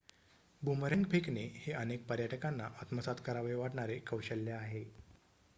[0.61, 4.83] boomerang फेकणे हे अनेक पर्यटकांना आत्मसात करावे वाटणारे कौशल्य आहे